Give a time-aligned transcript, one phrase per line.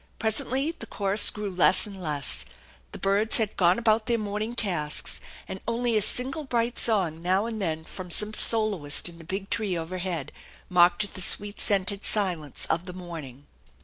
[0.17, 2.43] Presently the chorus grew less and less.
[2.91, 7.45] The birds had gone about their morning tasks, and only a single bright song now
[7.45, 10.31] and then from some soloist in the big tree overhead
[10.69, 13.45] marked the sweet scented silence of the morning.